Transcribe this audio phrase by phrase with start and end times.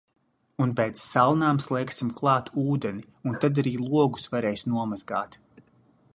[0.63, 5.39] Un pēc salnām slēgsim klāt ūdeni un tad arī logus varēs nomazgāt.